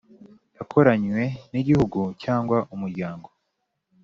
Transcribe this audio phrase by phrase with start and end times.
[0.57, 3.27] yakoranywe n Igihugu cyangwa Umuryango